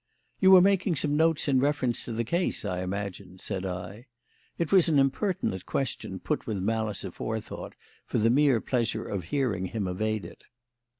[0.39, 4.07] "You were making some notes in reference to the case, I imagine," said I.
[4.57, 7.73] It was an impertinent question, put with malice aforethought
[8.07, 10.45] for the mere pleasure of hearing him evade it.